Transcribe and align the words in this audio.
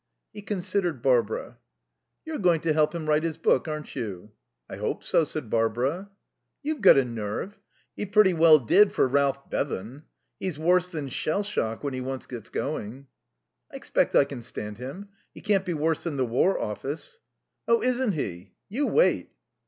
He 0.33 0.41
considered 0.41 1.03
Barbara. 1.03 1.59
"You're 2.25 2.39
going 2.39 2.61
to 2.61 2.73
help 2.73 2.95
him 2.95 3.05
to 3.05 3.07
write 3.07 3.21
his 3.21 3.37
book, 3.37 3.67
aren't 3.67 3.95
you?" 3.95 4.31
"I 4.67 4.77
hope 4.77 5.03
so," 5.03 5.23
said 5.23 5.51
Barbara. 5.51 6.09
"You've 6.63 6.81
got 6.81 6.97
a 6.97 7.05
nerve. 7.05 7.55
He 7.95 8.07
pretty 8.07 8.33
well 8.33 8.57
did 8.57 8.91
for 8.93 9.07
Ralph 9.07 9.47
Bevan. 9.51 10.05
He's 10.39 10.57
worse 10.57 10.89
than 10.89 11.07
shell 11.09 11.43
shock 11.43 11.83
when 11.83 11.93
he 11.93 12.01
once 12.01 12.25
gets 12.25 12.49
going." 12.49 13.05
"I 13.71 13.75
expect 13.75 14.15
I 14.15 14.23
can 14.25 14.41
stand 14.41 14.79
him. 14.79 15.09
He 15.35 15.41
can't 15.41 15.67
be 15.67 15.75
worse 15.75 16.05
than 16.05 16.17
the 16.17 16.25
War 16.25 16.59
Office." 16.59 17.19
"Oh, 17.67 17.83
isn't 17.83 18.13
he? 18.13 18.53
You 18.69 18.87
wait." 18.87 19.29